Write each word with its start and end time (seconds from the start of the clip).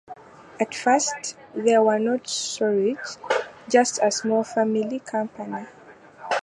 At 0.59 0.73
first, 0.73 1.37
they 1.53 1.77
were 1.77 1.99
not 1.99 2.27
so 2.27 2.65
rich, 2.65 2.97
just 3.69 3.99
a 4.01 4.09
small 4.09 4.43
family 4.43 4.97
company. 4.99 5.67